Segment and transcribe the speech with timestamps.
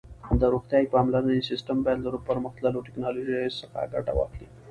[0.39, 4.47] د روغتیايي پاملرنې سیسټم باید له پرمختللو ټکنالوژیو څخه ګټه واخلي.